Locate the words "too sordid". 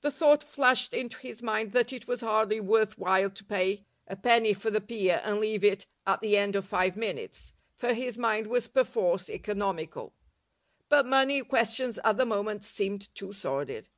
13.14-13.88